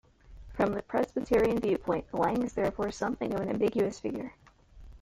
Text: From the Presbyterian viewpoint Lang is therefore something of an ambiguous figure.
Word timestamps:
From 0.55 0.73
the 0.73 0.81
Presbyterian 0.81 1.59
viewpoint 1.59 2.11
Lang 2.11 2.41
is 2.41 2.53
therefore 2.53 2.89
something 2.89 3.31
of 3.35 3.39
an 3.41 3.49
ambiguous 3.49 3.99
figure. 3.99 4.33